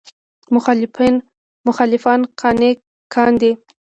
مخالفان 1.67 2.21
قانع 2.41 2.71
کاندي. 3.13 3.51